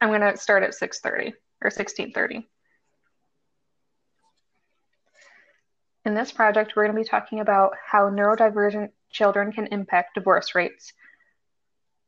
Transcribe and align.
I'm 0.00 0.08
going 0.08 0.20
to 0.20 0.36
start 0.36 0.62
at 0.62 0.70
6:30 0.70 1.34
or 1.62 1.70
16:30. 1.70 2.46
In 6.06 6.14
this 6.14 6.32
project, 6.32 6.72
we're 6.74 6.84
going 6.84 6.96
to 6.96 7.02
be 7.02 7.08
talking 7.08 7.40
about 7.40 7.74
how 7.86 8.08
neurodivergent 8.08 8.90
children 9.10 9.52
can 9.52 9.66
impact 9.66 10.14
divorce 10.14 10.54
rates. 10.54 10.92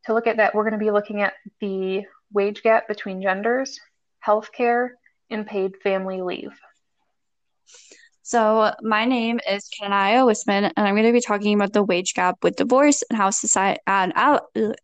To 0.06 0.14
look 0.14 0.26
at 0.26 0.38
that, 0.38 0.54
we're 0.54 0.64
going 0.64 0.78
to 0.78 0.84
be 0.84 0.90
looking 0.90 1.20
at 1.20 1.34
the 1.60 2.04
wage 2.32 2.62
gap 2.62 2.88
between 2.88 3.20
genders, 3.20 3.78
healthcare, 4.26 4.90
and 5.30 5.46
paid 5.46 5.76
family 5.82 6.22
leave. 6.22 6.58
So, 8.32 8.72
my 8.80 9.04
name 9.04 9.40
is 9.46 9.68
Kanaya 9.78 10.24
Wisman, 10.24 10.72
and 10.74 10.88
I'm 10.88 10.94
going 10.94 11.04
to 11.04 11.12
be 11.12 11.20
talking 11.20 11.52
about 11.52 11.74
the 11.74 11.82
wage 11.82 12.14
gap 12.14 12.36
with 12.42 12.56
divorce 12.56 13.02
and 13.10 13.18
how 13.18 13.28
society 13.28 13.78
and, 13.86 14.14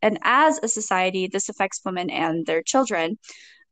and 0.02 0.18
as 0.20 0.60
a 0.62 0.68
society, 0.68 1.30
this 1.32 1.48
affects 1.48 1.80
women 1.82 2.10
and 2.10 2.44
their 2.44 2.60
children. 2.62 3.16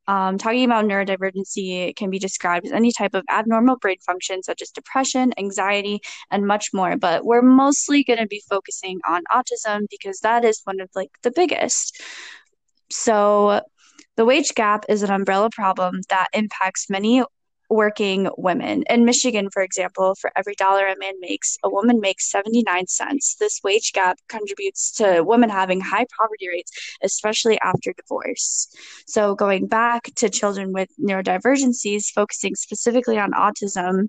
Um, 0.08 0.38
talking 0.38 0.64
about 0.64 0.86
neurodivergency 0.86 1.94
can 1.94 2.08
be 2.08 2.18
described 2.18 2.64
as 2.64 2.72
any 2.72 2.90
type 2.90 3.12
of 3.12 3.22
abnormal 3.28 3.76
brain 3.76 3.98
function, 4.06 4.42
such 4.42 4.62
as 4.62 4.70
depression, 4.70 5.34
anxiety, 5.36 6.00
and 6.30 6.46
much 6.46 6.68
more. 6.72 6.96
But 6.96 7.26
we're 7.26 7.42
mostly 7.42 8.02
going 8.02 8.20
to 8.20 8.26
be 8.26 8.42
focusing 8.48 9.00
on 9.06 9.24
autism 9.30 9.82
because 9.90 10.20
that 10.20 10.42
is 10.42 10.62
one 10.64 10.80
of 10.80 10.88
like 10.94 11.10
the 11.22 11.32
biggest. 11.32 12.00
So, 12.90 13.60
the 14.16 14.24
wage 14.24 14.54
gap 14.54 14.86
is 14.88 15.02
an 15.02 15.10
umbrella 15.10 15.50
problem 15.50 16.00
that 16.08 16.28
impacts 16.32 16.88
many 16.88 17.22
working 17.68 18.28
women. 18.36 18.84
In 18.88 19.04
Michigan, 19.04 19.48
for 19.50 19.62
example, 19.62 20.14
for 20.20 20.30
every 20.36 20.54
dollar 20.54 20.86
a 20.86 20.98
man 20.98 21.14
makes, 21.20 21.56
a 21.62 21.70
woman 21.70 22.00
makes 22.00 22.30
79 22.30 22.86
cents. 22.86 23.36
This 23.38 23.60
wage 23.62 23.92
gap 23.92 24.18
contributes 24.28 24.92
to 24.92 25.22
women 25.22 25.50
having 25.50 25.80
high 25.80 26.06
poverty 26.18 26.48
rates, 26.48 26.70
especially 27.02 27.58
after 27.62 27.92
divorce. 27.92 28.68
So, 29.06 29.34
going 29.34 29.66
back 29.66 30.10
to 30.16 30.28
children 30.28 30.72
with 30.72 30.88
neurodivergencies, 31.00 32.06
focusing 32.14 32.54
specifically 32.54 33.18
on 33.18 33.32
autism, 33.32 34.08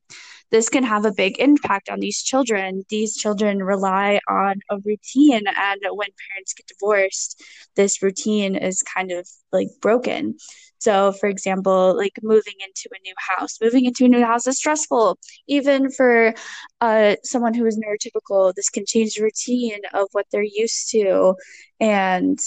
this 0.49 0.69
can 0.69 0.83
have 0.83 1.05
a 1.05 1.11
big 1.11 1.39
impact 1.39 1.89
on 1.89 1.99
these 1.99 2.23
children. 2.23 2.83
These 2.89 3.17
children 3.17 3.61
rely 3.61 4.19
on 4.29 4.55
a 4.69 4.77
routine, 4.83 5.45
and 5.45 5.81
when 5.91 6.07
parents 6.29 6.53
get 6.53 6.67
divorced, 6.67 7.43
this 7.75 8.01
routine 8.01 8.55
is 8.55 8.81
kind 8.81 9.11
of 9.11 9.27
like 9.51 9.67
broken. 9.81 10.37
So, 10.79 11.11
for 11.13 11.27
example, 11.27 11.95
like 11.95 12.13
moving 12.23 12.53
into 12.65 12.89
a 12.95 13.01
new 13.03 13.13
house, 13.17 13.57
moving 13.61 13.85
into 13.85 14.05
a 14.05 14.09
new 14.09 14.23
house 14.25 14.47
is 14.47 14.57
stressful. 14.57 15.17
Even 15.47 15.91
for 15.91 16.33
uh, 16.81 17.15
someone 17.23 17.53
who 17.53 17.65
is 17.65 17.77
neurotypical, 17.79 18.53
this 18.55 18.69
can 18.69 18.85
change 18.85 19.15
the 19.15 19.23
routine 19.23 19.79
of 19.93 20.07
what 20.11 20.25
they're 20.31 20.43
used 20.43 20.89
to. 20.91 21.35
And 21.79 22.39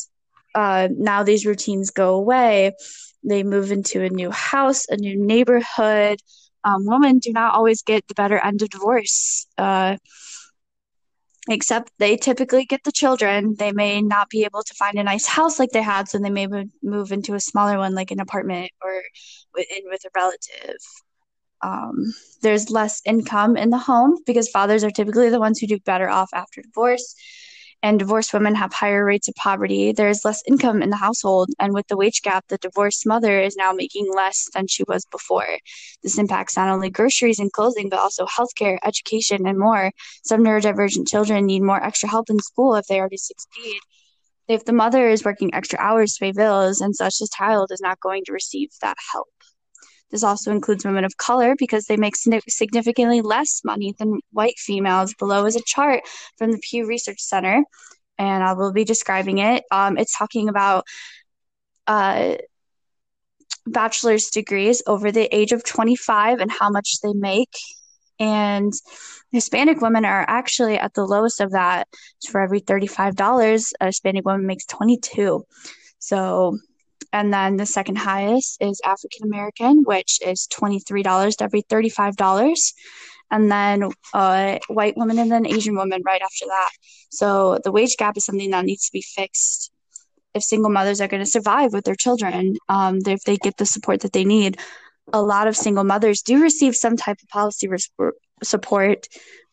uh, 0.54 0.88
now 0.90 1.22
these 1.22 1.46
routines 1.46 1.90
go 1.90 2.14
away. 2.14 2.72
They 3.22 3.42
move 3.42 3.70
into 3.72 4.02
a 4.02 4.08
new 4.08 4.30
house, 4.30 4.86
a 4.88 4.96
new 4.96 5.16
neighborhood. 5.16 6.18
Um, 6.64 6.84
women 6.86 7.18
do 7.18 7.32
not 7.32 7.54
always 7.54 7.82
get 7.82 8.06
the 8.08 8.14
better 8.14 8.38
end 8.38 8.62
of 8.62 8.70
divorce. 8.70 9.46
Uh, 9.58 9.96
except 11.50 11.92
they 11.98 12.16
typically 12.16 12.64
get 12.64 12.84
the 12.84 12.92
children. 12.92 13.56
They 13.58 13.72
may 13.72 14.00
not 14.00 14.30
be 14.30 14.44
able 14.44 14.62
to 14.62 14.74
find 14.74 14.98
a 14.98 15.02
nice 15.02 15.26
house 15.26 15.58
like 15.58 15.70
they 15.70 15.82
had, 15.82 16.08
so 16.08 16.18
they 16.18 16.30
may 16.30 16.46
move 16.82 17.12
into 17.12 17.34
a 17.34 17.40
smaller 17.40 17.78
one, 17.78 17.94
like 17.94 18.10
an 18.10 18.20
apartment 18.20 18.70
or 18.82 19.02
in 19.56 19.82
with 19.84 20.04
a 20.04 20.10
relative. 20.14 20.78
Um, 21.62 22.14
there's 22.40 22.70
less 22.70 23.02
income 23.04 23.56
in 23.56 23.70
the 23.70 23.78
home 23.78 24.18
because 24.26 24.48
fathers 24.48 24.82
are 24.82 24.90
typically 24.90 25.28
the 25.28 25.40
ones 25.40 25.58
who 25.58 25.66
do 25.66 25.78
better 25.80 26.08
off 26.08 26.30
after 26.32 26.62
divorce 26.62 27.14
and 27.82 27.98
divorced 27.98 28.32
women 28.32 28.54
have 28.54 28.72
higher 28.72 29.04
rates 29.04 29.28
of 29.28 29.34
poverty. 29.36 29.92
There 29.92 30.08
is 30.08 30.24
less 30.24 30.42
income 30.46 30.82
in 30.82 30.90
the 30.90 30.96
household, 30.96 31.48
and 31.58 31.72
with 31.72 31.86
the 31.88 31.96
wage 31.96 32.22
gap, 32.22 32.44
the 32.48 32.58
divorced 32.58 33.06
mother 33.06 33.40
is 33.40 33.56
now 33.56 33.72
making 33.72 34.12
less 34.14 34.48
than 34.52 34.66
she 34.66 34.84
was 34.86 35.04
before. 35.06 35.58
This 36.02 36.18
impacts 36.18 36.56
not 36.56 36.68
only 36.68 36.90
groceries 36.90 37.38
and 37.38 37.52
clothing, 37.52 37.88
but 37.88 37.98
also 37.98 38.26
healthcare, 38.26 38.78
education, 38.84 39.46
and 39.46 39.58
more. 39.58 39.92
Some 40.24 40.42
neurodivergent 40.42 41.08
children 41.08 41.46
need 41.46 41.62
more 41.62 41.82
extra 41.82 42.08
help 42.08 42.28
in 42.28 42.38
school 42.40 42.74
if 42.74 42.86
they 42.86 43.00
are 43.00 43.08
to 43.08 43.18
succeed. 43.18 43.80
If 44.48 44.64
the 44.64 44.72
mother 44.72 45.08
is 45.08 45.24
working 45.24 45.54
extra 45.54 45.78
hours 45.78 46.14
to 46.14 46.20
pay 46.24 46.32
bills 46.32 46.80
and 46.80 46.94
such, 46.94 47.18
the 47.18 47.28
child 47.34 47.70
is 47.72 47.80
not 47.80 48.00
going 48.00 48.24
to 48.26 48.32
receive 48.32 48.70
that 48.82 48.96
help. 49.12 49.28
This 50.10 50.24
also 50.24 50.50
includes 50.50 50.84
women 50.84 51.04
of 51.04 51.16
color 51.16 51.54
because 51.56 51.86
they 51.86 51.96
make 51.96 52.14
significantly 52.16 53.20
less 53.20 53.62
money 53.64 53.94
than 53.98 54.20
white 54.32 54.58
females. 54.58 55.14
Below 55.14 55.46
is 55.46 55.56
a 55.56 55.62
chart 55.64 56.02
from 56.36 56.52
the 56.52 56.58
Pew 56.58 56.86
Research 56.86 57.20
Center, 57.20 57.62
and 58.18 58.42
I 58.42 58.54
will 58.54 58.72
be 58.72 58.84
describing 58.84 59.38
it. 59.38 59.64
Um, 59.70 59.98
it's 59.98 60.16
talking 60.16 60.48
about 60.48 60.84
uh, 61.86 62.36
bachelor's 63.66 64.30
degrees 64.30 64.82
over 64.86 65.12
the 65.12 65.34
age 65.34 65.52
of 65.52 65.64
25 65.64 66.40
and 66.40 66.50
how 66.50 66.70
much 66.70 67.00
they 67.02 67.12
make. 67.12 67.52
And 68.18 68.72
Hispanic 69.32 69.80
women 69.80 70.04
are 70.04 70.24
actually 70.28 70.78
at 70.78 70.92
the 70.94 71.04
lowest 71.04 71.40
of 71.40 71.52
that. 71.52 71.88
For 72.28 72.40
every 72.40 72.60
$35, 72.60 73.72
a 73.80 73.86
Hispanic 73.86 74.26
woman 74.26 74.46
makes 74.46 74.66
22. 74.66 75.44
So 75.98 76.58
and 77.12 77.32
then 77.32 77.56
the 77.56 77.66
second 77.66 77.96
highest 77.96 78.58
is 78.60 78.80
African 78.84 79.26
American, 79.26 79.82
which 79.84 80.20
is 80.24 80.48
$23 80.52 81.36
to 81.36 81.44
every 81.44 81.62
$35. 81.62 82.72
And 83.32 83.50
then 83.50 83.90
uh, 84.12 84.58
white 84.68 84.96
woman 84.96 85.18
and 85.18 85.30
then 85.30 85.46
Asian 85.46 85.76
woman 85.76 86.02
right 86.04 86.22
after 86.22 86.46
that. 86.46 86.70
So 87.10 87.58
the 87.62 87.72
wage 87.72 87.96
gap 87.96 88.16
is 88.16 88.24
something 88.24 88.50
that 88.50 88.64
needs 88.64 88.86
to 88.86 88.92
be 88.92 89.02
fixed 89.02 89.70
if 90.34 90.42
single 90.42 90.70
mothers 90.70 91.00
are 91.00 91.08
going 91.08 91.22
to 91.22 91.30
survive 91.30 91.72
with 91.72 91.84
their 91.84 91.94
children, 91.94 92.56
um, 92.68 92.98
if 93.06 93.22
they 93.24 93.36
get 93.36 93.56
the 93.56 93.66
support 93.66 94.00
that 94.00 94.12
they 94.12 94.24
need. 94.24 94.58
A 95.12 95.22
lot 95.22 95.48
of 95.48 95.56
single 95.56 95.84
mothers 95.84 96.22
do 96.22 96.40
receive 96.40 96.76
some 96.76 96.96
type 96.96 97.18
of 97.22 97.28
policy 97.28 97.66
res- 97.68 97.90
support, 98.42 99.08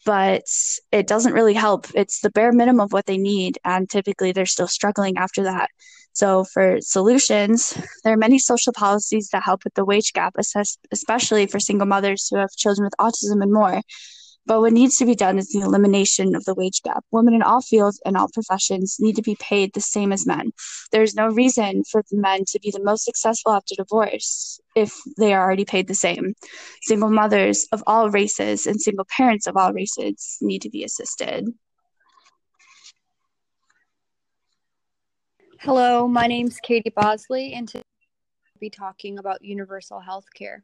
but 0.08 0.46
it 0.94 1.06
doesn't 1.06 1.34
really 1.34 1.54
help. 1.54 1.88
It's 1.94 2.22
the 2.22 2.30
bare 2.30 2.54
minimum 2.54 2.80
of 2.80 2.94
what 2.94 3.08
they 3.08 3.18
need, 3.18 3.60
and 3.66 3.90
typically 3.90 4.32
they're 4.32 4.46
still 4.46 4.70
struggling 4.70 5.18
after 5.18 5.44
that. 5.44 5.70
So, 6.14 6.46
for 6.46 6.78
solutions, 6.80 7.78
there 8.04 8.14
are 8.14 8.18
many 8.18 8.40
social 8.40 8.72
policies 8.72 9.28
that 9.34 9.44
help 9.44 9.66
with 9.66 9.74
the 9.74 9.84
wage 9.84 10.14
gap, 10.14 10.36
especially 10.92 11.46
for 11.46 11.60
single 11.60 11.88
mothers 11.88 12.30
who 12.30 12.38
have 12.38 12.52
children 12.52 12.86
with 12.86 12.94
autism 13.02 13.44
and 13.44 13.52
more. 13.52 13.82
But 14.48 14.62
what 14.62 14.72
needs 14.72 14.96
to 14.98 15.06
be 15.06 15.14
done 15.14 15.38
is 15.38 15.50
the 15.50 15.60
elimination 15.60 16.34
of 16.34 16.46
the 16.46 16.56
wage 16.56 16.82
gap. 16.82 17.04
Women 17.12 17.34
in 17.34 17.42
all 17.42 17.62
fields 17.62 18.02
and 18.06 18.16
all 18.16 18.30
professions 18.34 18.96
need 18.98 19.18
to 19.18 19.22
be 19.22 19.36
paid 19.36 19.74
the 19.74 19.82
same 19.82 20.14
as 20.14 20.26
men. 20.26 20.52
There's 20.94 21.14
no 21.16 21.28
reason 21.28 21.84
for 21.92 22.02
men 22.14 22.46
to 22.48 22.60
be 22.62 22.72
the 22.72 22.82
most 22.82 23.04
successful 23.04 23.52
after 23.52 23.76
divorce 23.76 24.62
if 24.74 24.96
they 25.18 25.34
are 25.34 25.44
already 25.44 25.66
paid 25.66 25.90
the 25.90 25.94
same. 25.94 26.34
Single 26.84 27.10
mothers 27.10 27.68
of 27.74 27.84
all 27.86 28.10
races 28.10 28.66
and 28.66 28.80
single 28.80 29.06
parents 29.18 29.48
of 29.48 29.58
all 29.58 29.74
races 29.74 30.38
need 30.40 30.62
to 30.62 30.70
be 30.70 30.86
assisted. 30.86 31.50
Hello, 35.60 36.08
my 36.08 36.28
name 36.28 36.48
is 36.48 36.60
Katie 36.64 36.94
Bosley, 36.96 37.52
and 37.52 37.68
today 37.68 37.84
we'll 38.56 38.60
be 38.62 38.70
talking 38.70 39.20
about 39.20 39.44
universal 39.44 40.00
health 40.00 40.28
care. 40.34 40.64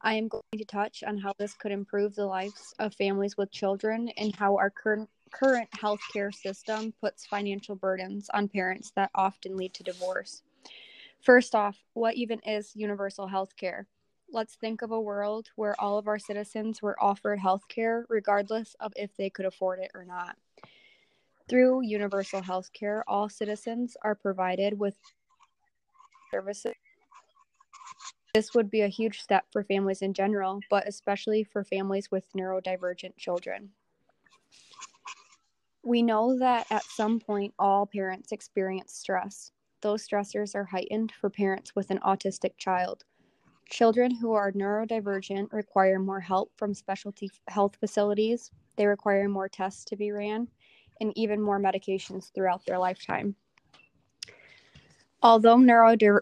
I 0.00 0.14
am 0.14 0.28
going 0.28 0.42
to 0.56 0.64
touch 0.64 1.02
on 1.02 1.18
how 1.18 1.32
this 1.38 1.54
could 1.54 1.72
improve 1.72 2.14
the 2.14 2.26
lives 2.26 2.74
of 2.78 2.94
families 2.94 3.36
with 3.36 3.50
children 3.50 4.08
and 4.16 4.34
how 4.34 4.56
our 4.56 4.70
current 4.70 5.08
current 5.32 5.70
healthcare 5.72 6.34
system 6.34 6.92
puts 7.00 7.26
financial 7.26 7.74
burdens 7.74 8.30
on 8.32 8.48
parents 8.48 8.92
that 8.96 9.10
often 9.14 9.56
lead 9.56 9.74
to 9.74 9.82
divorce. 9.82 10.42
First 11.20 11.54
off, 11.54 11.76
what 11.94 12.14
even 12.14 12.40
is 12.40 12.74
universal 12.74 13.26
health 13.26 13.54
care? 13.56 13.86
Let's 14.30 14.54
think 14.54 14.82
of 14.82 14.90
a 14.90 15.00
world 15.00 15.48
where 15.56 15.78
all 15.80 15.98
of 15.98 16.06
our 16.06 16.18
citizens 16.18 16.80
were 16.80 16.96
offered 17.02 17.38
health 17.38 17.66
care 17.68 18.06
regardless 18.08 18.76
of 18.80 18.92
if 18.96 19.16
they 19.16 19.30
could 19.30 19.46
afford 19.46 19.80
it 19.80 19.90
or 19.94 20.04
not. 20.04 20.36
Through 21.48 21.82
universal 21.82 22.42
health 22.42 22.72
care, 22.72 23.02
all 23.08 23.28
citizens 23.28 23.96
are 24.02 24.14
provided 24.14 24.78
with 24.78 24.96
services. 26.30 26.74
This 28.38 28.54
would 28.54 28.70
be 28.70 28.82
a 28.82 28.86
huge 28.86 29.20
step 29.20 29.46
for 29.50 29.64
families 29.64 30.00
in 30.00 30.14
general, 30.14 30.60
but 30.70 30.86
especially 30.86 31.42
for 31.42 31.64
families 31.64 32.08
with 32.12 32.32
neurodivergent 32.36 33.16
children. 33.16 33.70
We 35.82 36.02
know 36.02 36.38
that 36.38 36.68
at 36.70 36.84
some 36.84 37.18
point 37.18 37.52
all 37.58 37.84
parents 37.84 38.30
experience 38.30 38.94
stress. 38.94 39.50
Those 39.80 40.06
stressors 40.06 40.54
are 40.54 40.62
heightened 40.62 41.10
for 41.20 41.28
parents 41.28 41.74
with 41.74 41.90
an 41.90 41.98
autistic 42.06 42.52
child. 42.58 43.02
Children 43.68 44.14
who 44.14 44.34
are 44.34 44.52
neurodivergent 44.52 45.52
require 45.52 45.98
more 45.98 46.20
help 46.20 46.52
from 46.56 46.74
specialty 46.74 47.32
health 47.48 47.74
facilities. 47.80 48.52
They 48.76 48.86
require 48.86 49.28
more 49.28 49.48
tests 49.48 49.84
to 49.86 49.96
be 49.96 50.12
ran 50.12 50.46
and 51.00 51.12
even 51.16 51.42
more 51.42 51.58
medications 51.58 52.32
throughout 52.32 52.64
their 52.66 52.78
lifetime. 52.78 53.34
Although 55.24 55.56
neurodi- 55.56 56.20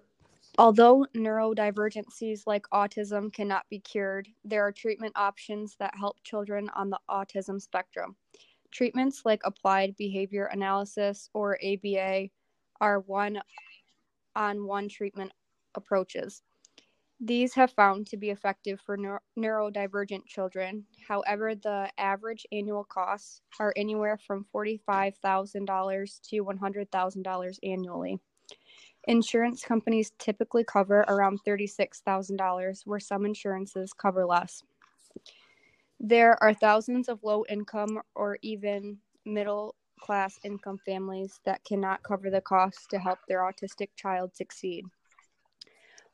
although 0.58 1.06
neurodivergencies 1.16 2.42
like 2.46 2.66
autism 2.74 3.32
cannot 3.32 3.64
be 3.70 3.80
cured, 3.80 4.28
there 4.44 4.66
are 4.66 4.72
treatment 4.72 5.14
options 5.16 5.76
that 5.80 5.94
help 5.98 6.16
children 6.24 6.70
on 6.76 6.90
the 6.90 7.00
autism 7.10 7.60
spectrum. 7.60 8.16
Treatments 8.72 9.22
like 9.24 9.42
applied 9.44 9.96
behavior 9.96 10.46
analysis 10.46 11.30
or 11.34 11.58
ABA 11.64 12.28
are 12.80 13.00
one 13.00 13.40
on 14.36 14.66
one 14.66 14.88
treatment 14.88 15.32
approaches. 15.74 16.42
These 17.20 17.54
have 17.54 17.72
found 17.72 18.06
to 18.08 18.18
be 18.18 18.30
effective 18.30 18.80
for 18.80 18.96
neuro- 18.96 19.20
neurodivergent 19.38 20.26
children. 20.26 20.84
However, 21.08 21.54
the 21.54 21.90
average 21.98 22.46
annual 22.52 22.84
costs 22.84 23.40
are 23.58 23.72
anywhere 23.76 24.18
from 24.18 24.46
$45,000 24.54 26.20
to 26.30 26.44
$100,000 26.44 27.58
annually. 27.62 28.20
Insurance 29.06 29.62
companies 29.64 30.12
typically 30.18 30.64
cover 30.64 31.00
around 31.08 31.40
$36,000, 31.44 32.82
where 32.86 33.00
some 33.00 33.24
insurances 33.24 33.92
cover 33.92 34.26
less. 34.26 34.62
There 36.00 36.42
are 36.42 36.52
thousands 36.52 37.08
of 37.08 37.22
low 37.22 37.44
income 37.48 38.02
or 38.14 38.38
even 38.42 38.98
middle 39.24 39.74
class 40.00 40.38
income 40.44 40.78
families 40.84 41.40
that 41.44 41.64
cannot 41.64 42.02
cover 42.02 42.30
the 42.30 42.40
costs 42.40 42.86
to 42.88 42.98
help 42.98 43.18
their 43.28 43.40
autistic 43.40 43.88
child 43.96 44.34
succeed. 44.36 44.84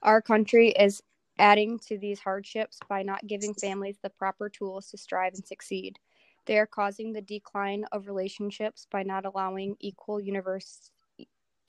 Our 0.03 0.23
country 0.23 0.71
is 0.71 1.03
adding 1.39 1.79
to 1.81 1.99
these 1.99 2.21
hardships 2.21 2.79
by 2.89 3.03
not 3.03 3.27
giving 3.27 3.55
families 3.55 3.99
the 4.03 4.11
proper 4.11 4.49
tools 4.49 4.89
to 4.91 4.99
strive 4.99 5.35
and 5.35 5.45
succeed. 5.45 5.99
They 6.47 6.59
are 6.59 6.67
causing 6.67 7.13
the 7.13 7.23
decline 7.23 7.85
of 7.91 8.07
relationships 8.07 8.87
by 8.91 9.03
not 9.03 9.25
allowing 9.25 9.77
equal 9.81 10.21
universe 10.21 10.92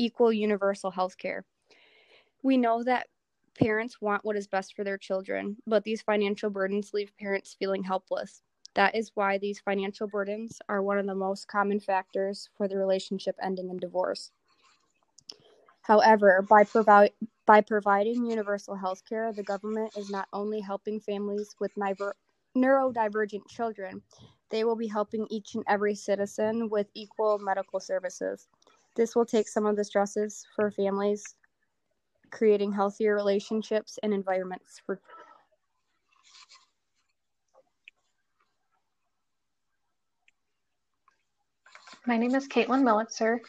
equal 0.03 0.33
universal 0.33 0.91
health 0.91 1.17
care. 1.17 1.45
We 2.44 2.57
know 2.57 2.83
that 2.83 3.07
parents 3.59 4.01
want 4.01 4.25
what 4.25 4.35
is 4.38 4.47
best 4.47 4.75
for 4.75 4.83
their 4.83 4.97
children, 4.97 5.57
but 5.67 5.83
these 5.83 6.01
financial 6.01 6.50
burdens 6.50 6.94
leave 6.94 7.11
parents 7.19 7.55
feeling 7.59 7.83
helpless. 7.83 8.44
That 8.75 8.95
is 8.95 9.11
why 9.15 9.38
these 9.38 9.59
financial 9.59 10.07
burdens 10.07 10.61
are 10.69 10.81
one 10.83 11.00
of 11.00 11.07
the 11.07 11.15
most 11.15 11.47
common 11.47 11.79
factors 11.79 12.50
for 12.57 12.67
the 12.67 12.77
relationship 12.77 13.35
ending 13.41 13.69
in 13.69 13.77
divorce. 13.77 14.31
However, 15.83 16.45
by, 16.50 16.65
provi- 16.65 17.13
by 17.45 17.61
providing 17.61 18.25
universal 18.25 18.75
health 18.75 19.03
care, 19.07 19.33
the 19.33 19.44
government 19.44 19.97
is 19.97 20.11
not 20.11 20.27
only 20.33 20.61
helping 20.61 21.00
families 21.00 21.55
with 21.59 21.71
niver- 21.77 22.15
neurodivergent 22.57 23.47
children, 23.50 24.01
they 24.51 24.63
will 24.65 24.75
be 24.77 24.88
helping 24.88 25.27
each 25.31 25.55
and 25.55 25.65
every 25.67 25.95
citizen 25.95 26.69
with 26.69 26.88
equal 26.95 27.39
medical 27.39 27.79
services. 27.79 28.47
This 28.95 29.15
will 29.15 29.25
take 29.25 29.47
some 29.47 29.65
of 29.65 29.75
the 29.75 29.83
stresses 29.83 30.45
for 30.55 30.69
families, 30.69 31.35
creating 32.31 32.71
healthier 32.71 33.15
relationships 33.15 33.97
and 34.03 34.13
environments 34.13 34.81
for 34.85 34.99
My 42.05 42.17
name 42.17 42.35
is 42.35 42.49
Caitlin 42.49 42.83
Millitzer, 42.83 43.39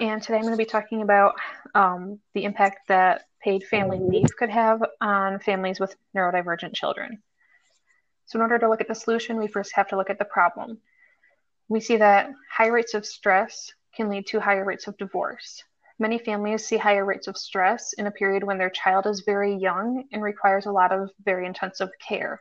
and 0.00 0.22
today 0.22 0.36
I'm 0.36 0.42
going 0.42 0.52
to 0.52 0.56
be 0.56 0.64
talking 0.64 1.02
about 1.02 1.34
um, 1.74 2.20
the 2.32 2.44
impact 2.44 2.86
that 2.86 3.22
paid 3.42 3.64
family 3.64 3.98
leave 3.98 4.28
could 4.38 4.50
have 4.50 4.84
on 5.00 5.40
families 5.40 5.80
with 5.80 5.96
neurodivergent 6.16 6.74
children. 6.74 7.20
So, 8.26 8.38
in 8.38 8.42
order 8.42 8.58
to 8.60 8.68
look 8.68 8.80
at 8.80 8.86
the 8.86 8.94
solution, 8.94 9.36
we 9.36 9.48
first 9.48 9.72
have 9.74 9.88
to 9.88 9.96
look 9.96 10.10
at 10.10 10.20
the 10.20 10.24
problem. 10.24 10.78
We 11.68 11.80
see 11.80 11.96
that 11.96 12.30
high 12.48 12.68
rates 12.68 12.94
of 12.94 13.04
stress 13.04 13.72
can 13.94 14.08
lead 14.08 14.26
to 14.26 14.40
higher 14.40 14.64
rates 14.64 14.86
of 14.86 14.96
divorce. 14.96 15.62
Many 15.98 16.18
families 16.18 16.66
see 16.66 16.76
higher 16.76 17.04
rates 17.04 17.28
of 17.28 17.36
stress 17.36 17.92
in 17.92 18.06
a 18.06 18.10
period 18.10 18.42
when 18.42 18.58
their 18.58 18.70
child 18.70 19.06
is 19.06 19.20
very 19.20 19.54
young 19.54 20.04
and 20.12 20.22
requires 20.22 20.66
a 20.66 20.72
lot 20.72 20.92
of 20.92 21.10
very 21.24 21.46
intensive 21.46 21.90
care. 22.06 22.40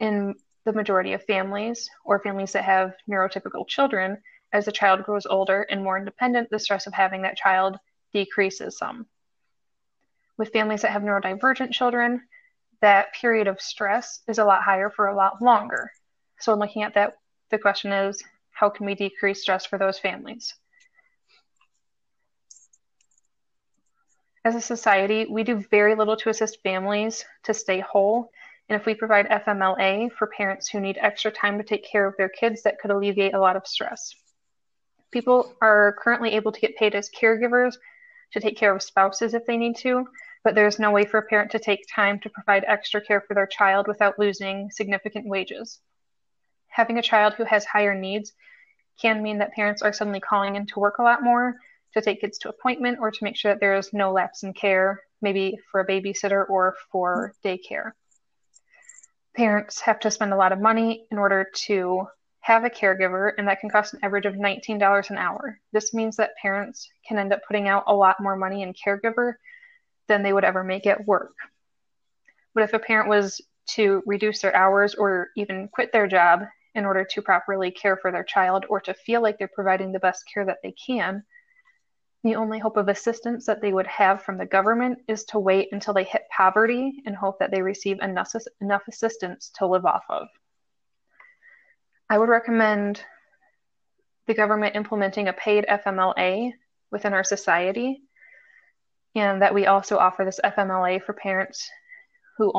In 0.00 0.34
the 0.64 0.72
majority 0.72 1.12
of 1.12 1.24
families, 1.24 1.88
or 2.04 2.20
families 2.20 2.52
that 2.52 2.64
have 2.64 2.94
neurotypical 3.08 3.68
children, 3.68 4.22
as 4.52 4.64
the 4.64 4.72
child 4.72 5.04
grows 5.04 5.26
older 5.26 5.62
and 5.62 5.82
more 5.82 5.98
independent, 5.98 6.50
the 6.50 6.58
stress 6.58 6.86
of 6.86 6.94
having 6.94 7.22
that 7.22 7.36
child 7.36 7.78
decreases 8.12 8.78
some. 8.78 9.06
With 10.38 10.52
families 10.52 10.82
that 10.82 10.92
have 10.92 11.02
neurodivergent 11.02 11.72
children, 11.72 12.22
that 12.80 13.12
period 13.14 13.48
of 13.48 13.60
stress 13.60 14.20
is 14.28 14.38
a 14.38 14.44
lot 14.44 14.62
higher 14.62 14.90
for 14.90 15.06
a 15.06 15.16
lot 15.16 15.42
longer. 15.42 15.90
So, 16.40 16.52
in 16.52 16.58
looking 16.58 16.82
at 16.82 16.94
that, 16.94 17.16
the 17.50 17.58
question 17.58 17.92
is 17.92 18.22
how 18.56 18.70
can 18.70 18.86
we 18.86 18.94
decrease 18.94 19.42
stress 19.42 19.66
for 19.66 19.78
those 19.78 19.98
families? 19.98 20.54
As 24.46 24.54
a 24.54 24.62
society, 24.62 25.26
we 25.28 25.44
do 25.44 25.62
very 25.70 25.94
little 25.94 26.16
to 26.16 26.30
assist 26.30 26.62
families 26.62 27.22
to 27.44 27.52
stay 27.52 27.80
whole. 27.80 28.30
And 28.68 28.80
if 28.80 28.86
we 28.86 28.94
provide 28.94 29.28
FMLA 29.28 30.10
for 30.12 30.28
parents 30.28 30.70
who 30.70 30.80
need 30.80 30.96
extra 30.98 31.30
time 31.30 31.58
to 31.58 31.64
take 31.64 31.84
care 31.84 32.06
of 32.06 32.16
their 32.16 32.30
kids, 32.30 32.62
that 32.62 32.78
could 32.78 32.90
alleviate 32.90 33.34
a 33.34 33.40
lot 33.40 33.56
of 33.56 33.66
stress. 33.66 34.14
People 35.10 35.54
are 35.60 35.96
currently 35.98 36.30
able 36.30 36.52
to 36.52 36.60
get 36.60 36.76
paid 36.76 36.94
as 36.94 37.10
caregivers 37.10 37.76
to 38.32 38.40
take 38.40 38.56
care 38.56 38.74
of 38.74 38.82
spouses 38.82 39.34
if 39.34 39.44
they 39.44 39.58
need 39.58 39.76
to, 39.76 40.06
but 40.44 40.54
there's 40.54 40.78
no 40.78 40.90
way 40.90 41.04
for 41.04 41.18
a 41.18 41.26
parent 41.26 41.50
to 41.50 41.58
take 41.58 41.84
time 41.94 42.18
to 42.20 42.30
provide 42.30 42.64
extra 42.66 43.02
care 43.02 43.20
for 43.20 43.34
their 43.34 43.46
child 43.46 43.86
without 43.86 44.18
losing 44.18 44.70
significant 44.70 45.26
wages 45.28 45.80
having 46.76 46.98
a 46.98 47.02
child 47.02 47.32
who 47.32 47.44
has 47.44 47.64
higher 47.64 47.94
needs 47.94 48.34
can 49.00 49.22
mean 49.22 49.38
that 49.38 49.54
parents 49.54 49.80
are 49.80 49.94
suddenly 49.94 50.20
calling 50.20 50.56
in 50.56 50.66
to 50.66 50.78
work 50.78 50.98
a 50.98 51.02
lot 51.02 51.22
more 51.22 51.56
to 51.94 52.02
take 52.02 52.20
kids 52.20 52.36
to 52.36 52.50
appointment 52.50 52.98
or 53.00 53.10
to 53.10 53.24
make 53.24 53.34
sure 53.34 53.50
that 53.50 53.60
there 53.60 53.76
is 53.76 53.94
no 53.94 54.12
lapse 54.12 54.42
in 54.42 54.52
care, 54.52 55.00
maybe 55.22 55.58
for 55.70 55.80
a 55.80 55.86
babysitter 55.86 56.44
or 56.50 56.74
for 56.92 57.32
daycare. 57.42 57.92
Parents 59.34 59.80
have 59.80 59.98
to 60.00 60.10
spend 60.10 60.34
a 60.34 60.36
lot 60.36 60.52
of 60.52 60.60
money 60.60 61.06
in 61.10 61.16
order 61.16 61.46
to 61.66 62.06
have 62.40 62.64
a 62.64 62.70
caregiver, 62.70 63.32
and 63.38 63.48
that 63.48 63.60
can 63.60 63.70
cost 63.70 63.94
an 63.94 64.00
average 64.02 64.26
of 64.26 64.34
$19 64.34 65.10
an 65.10 65.16
hour. 65.16 65.58
This 65.72 65.94
means 65.94 66.16
that 66.16 66.36
parents 66.40 66.90
can 67.08 67.18
end 67.18 67.32
up 67.32 67.40
putting 67.48 67.68
out 67.68 67.84
a 67.86 67.94
lot 67.94 68.20
more 68.20 68.36
money 68.36 68.62
in 68.62 68.74
caregiver 68.74 69.34
than 70.08 70.22
they 70.22 70.32
would 70.34 70.44
ever 70.44 70.62
make 70.62 70.86
at 70.86 71.06
work. 71.06 71.34
But 72.54 72.64
if 72.64 72.74
a 72.74 72.78
parent 72.78 73.08
was 73.08 73.40
to 73.68 74.02
reduce 74.04 74.42
their 74.42 74.54
hours 74.54 74.94
or 74.94 75.30
even 75.36 75.68
quit 75.72 75.90
their 75.90 76.06
job 76.06 76.42
in 76.76 76.84
order 76.84 77.04
to 77.04 77.22
properly 77.22 77.70
care 77.70 77.96
for 77.96 78.12
their 78.12 78.22
child 78.22 78.66
or 78.68 78.80
to 78.82 78.94
feel 78.94 79.22
like 79.22 79.38
they're 79.38 79.48
providing 79.48 79.90
the 79.90 79.98
best 79.98 80.22
care 80.32 80.44
that 80.44 80.58
they 80.62 80.72
can, 80.72 81.24
the 82.22 82.36
only 82.36 82.58
hope 82.58 82.76
of 82.76 82.88
assistance 82.88 83.46
that 83.46 83.62
they 83.62 83.72
would 83.72 83.86
have 83.86 84.22
from 84.22 84.36
the 84.36 84.44
government 84.44 84.98
is 85.08 85.24
to 85.24 85.38
wait 85.38 85.68
until 85.72 85.94
they 85.94 86.04
hit 86.04 86.22
poverty 86.36 87.02
and 87.06 87.16
hope 87.16 87.38
that 87.38 87.50
they 87.50 87.62
receive 87.62 87.98
enough, 88.02 88.30
enough 88.60 88.82
assistance 88.88 89.50
to 89.56 89.66
live 89.66 89.86
off 89.86 90.04
of. 90.10 90.28
I 92.10 92.18
would 92.18 92.28
recommend 92.28 93.02
the 94.26 94.34
government 94.34 94.76
implementing 94.76 95.28
a 95.28 95.32
paid 95.32 95.64
FMLA 95.68 96.52
within 96.90 97.14
our 97.14 97.24
society, 97.24 98.02
and 99.14 99.40
that 99.40 99.54
we 99.54 99.66
also 99.66 99.96
offer 99.96 100.24
this 100.24 100.40
FMLA 100.44 101.02
for 101.02 101.14
parents 101.14 101.68
who, 102.36 102.52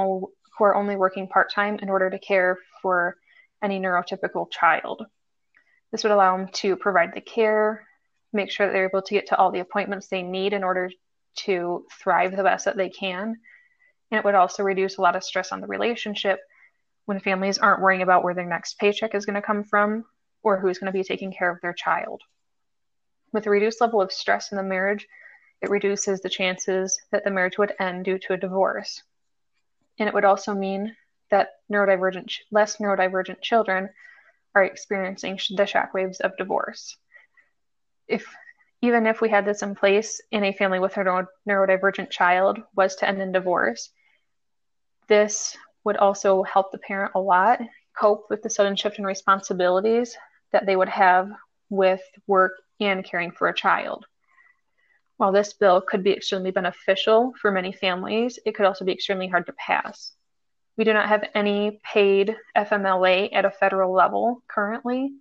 who 0.57 0.63
are 0.65 0.75
only 0.75 0.95
working 0.95 1.27
part 1.27 1.51
time 1.53 1.77
in 1.81 1.89
order 1.89 2.09
to 2.09 2.19
care 2.19 2.57
for 2.81 3.17
any 3.63 3.79
neurotypical 3.79 4.51
child. 4.51 5.05
This 5.91 6.03
would 6.03 6.11
allow 6.11 6.35
them 6.37 6.47
to 6.53 6.75
provide 6.75 7.13
the 7.13 7.21
care, 7.21 7.87
make 8.33 8.51
sure 8.51 8.67
that 8.67 8.73
they're 8.73 8.89
able 8.89 9.01
to 9.01 9.13
get 9.13 9.27
to 9.27 9.37
all 9.37 9.51
the 9.51 9.59
appointments 9.59 10.07
they 10.07 10.21
need 10.21 10.53
in 10.53 10.63
order 10.63 10.91
to 11.37 11.85
thrive 12.01 12.35
the 12.35 12.43
best 12.43 12.65
that 12.65 12.77
they 12.77 12.89
can. 12.89 13.35
And 14.11 14.19
it 14.19 14.25
would 14.25 14.35
also 14.35 14.63
reduce 14.63 14.97
a 14.97 15.01
lot 15.01 15.15
of 15.15 15.23
stress 15.23 15.51
on 15.51 15.61
the 15.61 15.67
relationship 15.67 16.39
when 17.05 17.19
families 17.19 17.57
aren't 17.57 17.81
worrying 17.81 18.01
about 18.01 18.23
where 18.23 18.33
their 18.33 18.45
next 18.45 18.77
paycheck 18.79 19.15
is 19.15 19.25
going 19.25 19.35
to 19.35 19.41
come 19.41 19.63
from 19.63 20.03
or 20.43 20.59
who's 20.59 20.77
going 20.77 20.91
to 20.91 20.97
be 20.97 21.03
taking 21.03 21.31
care 21.31 21.49
of 21.49 21.59
their 21.61 21.73
child. 21.73 22.21
With 23.33 23.47
a 23.47 23.49
reduced 23.49 23.81
level 23.81 24.01
of 24.01 24.11
stress 24.11 24.51
in 24.51 24.57
the 24.57 24.63
marriage, 24.63 25.07
it 25.61 25.69
reduces 25.69 26.19
the 26.19 26.29
chances 26.29 26.99
that 27.11 27.23
the 27.23 27.31
marriage 27.31 27.57
would 27.57 27.73
end 27.79 28.05
due 28.05 28.19
to 28.19 28.33
a 28.33 28.37
divorce. 28.37 29.03
And 29.99 30.07
it 30.07 30.13
would 30.13 30.25
also 30.25 30.53
mean 30.53 30.95
that 31.31 31.49
neurodivergent, 31.71 32.31
less 32.51 32.77
neurodivergent 32.77 33.41
children 33.41 33.89
are 34.55 34.63
experiencing 34.63 35.39
the 35.55 35.63
shockwaves 35.63 36.19
of 36.21 36.37
divorce. 36.37 36.97
If 38.07 38.25
even 38.81 39.07
if 39.07 39.21
we 39.21 39.29
had 39.29 39.45
this 39.45 39.63
in 39.63 39.75
place 39.75 40.21
in 40.31 40.43
a 40.43 40.53
family 40.53 40.79
with 40.79 40.97
a 40.97 41.27
neurodivergent 41.47 42.09
child 42.09 42.59
was 42.75 42.95
to 42.97 43.07
end 43.07 43.21
in 43.21 43.31
divorce, 43.31 43.89
this 45.07 45.57
would 45.83 45.97
also 45.97 46.43
help 46.43 46.71
the 46.71 46.77
parent 46.77 47.13
a 47.15 47.19
lot 47.19 47.59
cope 47.97 48.27
with 48.29 48.43
the 48.43 48.49
sudden 48.49 48.75
shift 48.75 48.99
in 48.99 49.05
responsibilities 49.05 50.15
that 50.51 50.65
they 50.65 50.75
would 50.75 50.89
have 50.89 51.29
with 51.69 52.01
work 52.27 52.53
and 52.79 53.03
caring 53.03 53.31
for 53.31 53.47
a 53.47 53.53
child. 53.53 54.05
While 55.17 55.31
this 55.31 55.53
bill 55.53 55.81
could 55.81 56.03
be 56.03 56.13
extremely 56.13 56.51
beneficial 56.51 57.33
for 57.41 57.51
many 57.51 57.71
families, 57.71 58.37
it 58.45 58.53
could 58.53 58.67
also 58.67 58.85
be 58.85 58.91
extremely 58.91 59.27
hard 59.27 59.47
to 59.47 59.53
pass. 59.53 60.11
We 60.77 60.83
do 60.83 60.93
not 60.93 61.09
have 61.09 61.23
any 61.33 61.79
paid 61.83 62.35
FMLA 62.55 63.29
at 63.33 63.45
a 63.45 63.51
federal 63.51 63.93
level 63.93 64.43
currently. 64.47 65.11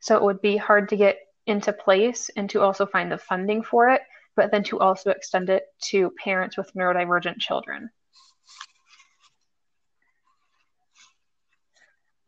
So 0.00 0.16
it 0.16 0.22
would 0.22 0.40
be 0.40 0.56
hard 0.56 0.88
to 0.88 0.96
get 0.96 1.18
into 1.46 1.72
place 1.72 2.30
and 2.36 2.50
to 2.50 2.60
also 2.60 2.86
find 2.86 3.10
the 3.10 3.18
funding 3.18 3.62
for 3.62 3.90
it, 3.90 4.02
but 4.34 4.50
then 4.50 4.64
to 4.64 4.80
also 4.80 5.10
extend 5.10 5.50
it 5.50 5.64
to 5.84 6.10
parents 6.22 6.56
with 6.56 6.72
neurodivergent 6.74 7.38
children. 7.38 7.90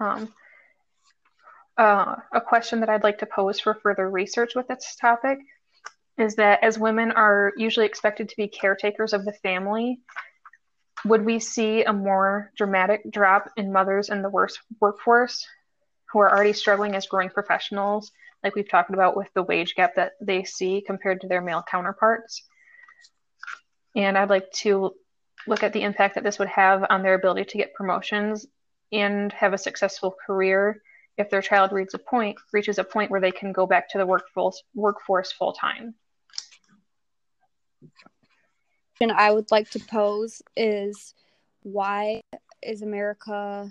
Um, 0.00 0.32
uh, 1.76 2.16
a 2.32 2.40
question 2.40 2.80
that 2.80 2.88
I'd 2.88 3.02
like 3.02 3.18
to 3.18 3.26
pose 3.26 3.58
for 3.58 3.74
further 3.74 4.08
research 4.08 4.54
with 4.54 4.68
this 4.68 4.96
topic 5.00 5.38
is 6.18 6.36
that 6.36 6.62
as 6.62 6.78
women 6.78 7.12
are 7.12 7.52
usually 7.56 7.86
expected 7.86 8.28
to 8.28 8.36
be 8.36 8.48
caretakers 8.48 9.12
of 9.12 9.24
the 9.24 9.32
family, 9.32 10.00
would 11.04 11.24
we 11.24 11.38
see 11.38 11.84
a 11.84 11.92
more 11.92 12.50
dramatic 12.56 13.02
drop 13.10 13.50
in 13.56 13.72
mothers 13.72 14.08
in 14.08 14.22
the 14.22 14.30
worst 14.30 14.60
workforce 14.80 15.46
who 16.12 16.18
are 16.20 16.32
already 16.32 16.52
struggling 16.52 16.94
as 16.94 17.06
growing 17.06 17.28
professionals, 17.28 18.10
like 18.42 18.54
we've 18.54 18.68
talked 18.68 18.92
about 18.92 19.16
with 19.16 19.28
the 19.34 19.42
wage 19.42 19.74
gap 19.74 19.94
that 19.96 20.12
they 20.20 20.44
see 20.44 20.82
compared 20.86 21.20
to 21.20 21.28
their 21.28 21.42
male 21.42 21.64
counterparts? 21.68 22.42
And 23.94 24.16
I'd 24.16 24.30
like 24.30 24.50
to 24.52 24.94
look 25.46 25.62
at 25.62 25.72
the 25.72 25.82
impact 25.82 26.14
that 26.14 26.24
this 26.24 26.38
would 26.38 26.48
have 26.48 26.84
on 26.90 27.02
their 27.02 27.14
ability 27.14 27.44
to 27.44 27.58
get 27.58 27.74
promotions 27.74 28.46
and 28.92 29.32
have 29.32 29.52
a 29.52 29.58
successful 29.58 30.14
career 30.26 30.82
if 31.16 31.30
their 31.30 31.42
child 31.42 31.72
reaches 31.72 31.94
a 31.94 31.98
point 31.98 32.36
reaches 32.52 32.78
a 32.78 32.84
point 32.84 33.10
where 33.10 33.20
they 33.20 33.32
can 33.32 33.52
go 33.52 33.66
back 33.66 33.90
to 33.90 33.98
the 33.98 34.06
workforce 34.06 34.62
workforce 34.74 35.32
full 35.32 35.52
time. 35.52 35.94
And 39.00 39.12
I 39.12 39.30
would 39.30 39.50
like 39.50 39.70
to 39.70 39.78
pose 39.78 40.42
is 40.56 41.14
why 41.62 42.20
is 42.62 42.82
America 42.82 43.70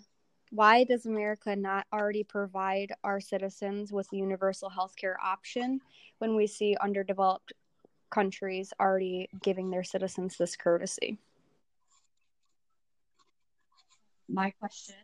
why 0.51 0.86
does 0.86 1.05
America 1.05 1.55
not 1.55 1.86
already 1.91 2.24
provide 2.24 2.93
our 3.03 3.19
citizens 3.19 3.91
with 3.91 4.07
a 4.13 4.15
universal 4.15 4.69
healthcare 4.69 5.15
option 5.22 5.81
when 6.19 6.36
we 6.36 6.48
see 6.48 6.77
underdeveloped 6.79 7.51
countries 8.10 8.72
already 8.79 9.27
giving 9.43 9.69
their 9.69 9.84
citizens 9.84 10.38
this 10.38 10.55
courtesy? 10.55 11.17
My 14.29 14.51
question 14.51 14.96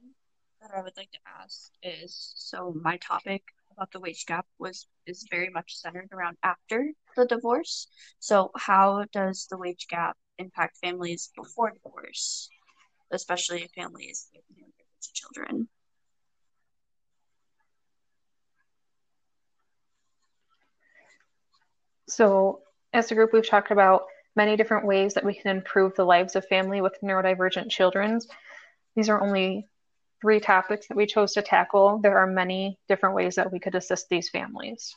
that 0.61 0.71
I 0.73 0.81
would 0.81 0.95
like 0.95 1.11
to 1.11 1.19
ask 1.41 1.73
is 1.81 2.33
so 2.37 2.73
my 2.81 2.95
topic 2.97 3.43
about 3.75 3.91
the 3.91 3.99
wage 3.99 4.25
gap 4.25 4.45
was 4.59 4.87
is 5.05 5.25
very 5.29 5.49
much 5.49 5.75
centered 5.75 6.09
around 6.11 6.37
after 6.43 6.91
the 7.15 7.25
divorce. 7.25 7.87
So 8.19 8.51
how 8.55 9.05
does 9.11 9.47
the 9.49 9.57
wage 9.57 9.87
gap 9.89 10.17
impact 10.37 10.77
families 10.77 11.31
before 11.35 11.71
divorce, 11.71 12.49
especially 13.11 13.69
families 13.75 14.29
to 15.01 15.09
children? 15.13 15.67
So 22.07 22.61
as 22.93 23.11
a 23.11 23.15
group, 23.15 23.33
we've 23.33 23.47
talked 23.47 23.71
about 23.71 24.03
many 24.35 24.55
different 24.55 24.85
ways 24.85 25.13
that 25.13 25.23
we 25.23 25.33
can 25.33 25.55
improve 25.55 25.95
the 25.95 26.05
lives 26.05 26.35
of 26.35 26.45
family 26.47 26.81
with 26.81 26.97
neurodivergent 27.03 27.69
children. 27.69 28.19
These 28.95 29.09
are 29.09 29.21
only 29.21 29.67
three 30.23 30.39
topics 30.39 30.87
that 30.87 30.95
we 30.95 31.05
chose 31.05 31.33
to 31.33 31.41
tackle. 31.41 31.99
There 32.01 32.17
are 32.17 32.27
many 32.27 32.79
different 32.87 33.13
ways 33.13 33.35
that 33.35 33.51
we 33.51 33.59
could 33.59 33.75
assist 33.75 34.07
these 34.09 34.29
families. 34.29 34.91